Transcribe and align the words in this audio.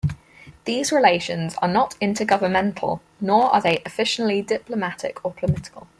These 0.65 0.91
relations 0.91 1.53
are 1.61 1.67
not 1.67 1.93
inter-governmental 2.01 3.03
nor 3.19 3.53
are 3.53 3.61
they 3.61 3.83
officially 3.85 4.41
diplomatic 4.41 5.23
or 5.23 5.31
political. 5.31 5.89